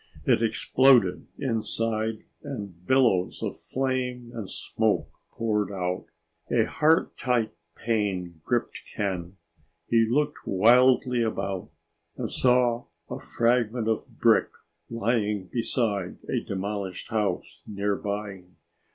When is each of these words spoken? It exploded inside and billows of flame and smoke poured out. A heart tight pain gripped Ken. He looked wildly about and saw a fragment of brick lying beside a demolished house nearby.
It 0.25 0.41
exploded 0.41 1.27
inside 1.37 2.23
and 2.41 2.87
billows 2.87 3.43
of 3.43 3.55
flame 3.55 4.31
and 4.33 4.49
smoke 4.49 5.11
poured 5.31 5.71
out. 5.71 6.05
A 6.49 6.65
heart 6.65 7.15
tight 7.19 7.53
pain 7.75 8.41
gripped 8.43 8.79
Ken. 8.95 9.37
He 9.85 10.07
looked 10.09 10.39
wildly 10.47 11.21
about 11.21 11.69
and 12.17 12.31
saw 12.31 12.87
a 13.11 13.19
fragment 13.19 13.87
of 13.87 14.07
brick 14.17 14.49
lying 14.89 15.49
beside 15.53 16.17
a 16.27 16.39
demolished 16.43 17.09
house 17.09 17.61
nearby. 17.67 18.45